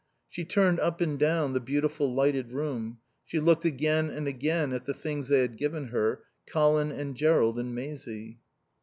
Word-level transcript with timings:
She 0.27 0.45
turned 0.45 0.79
up 0.79 0.99
and 0.99 1.19
down 1.19 1.53
the 1.53 1.59
beautiful 1.59 2.11
lighted 2.11 2.51
room; 2.53 2.97
she 3.23 3.39
looked 3.39 3.65
again 3.65 4.09
and 4.09 4.25
again 4.27 4.73
at 4.73 4.85
the 4.85 4.95
things 4.95 5.27
they 5.27 5.41
had 5.41 5.57
given 5.57 5.89
her, 5.89 6.23
Colin 6.51 6.91
and 6.91 7.15
Jerrold 7.15 7.59
and 7.59 7.75
Maisie. 7.75 8.39